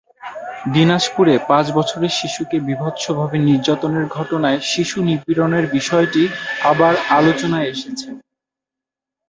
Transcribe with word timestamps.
দিনাজপুরে 0.73 1.33
পাঁচ 1.49 1.65
বছরের 1.77 2.13
শিশুকে 2.19 2.57
বীভৎসভাবে 2.59 3.37
নির্যাতনের 3.47 4.05
ঘটনায় 4.17 4.59
শিশু 4.71 4.97
নিপীড়নের 5.07 5.65
বিষয়টি 5.71 6.23
আবার 6.63 6.93
আলোচনায় 7.11 7.67
এসেছে। 7.67 8.07